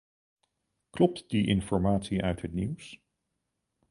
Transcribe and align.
Klopt 0.91 1.29
die 1.31 1.47
informatie 1.47 2.23
uit 2.23 2.41
het 2.41 2.53
nieuws? 2.53 2.99